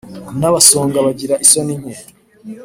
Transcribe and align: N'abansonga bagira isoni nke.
N'abansonga 0.39 0.97
bagira 1.05 1.35
isoni 1.45 1.73
nke. 1.79 1.93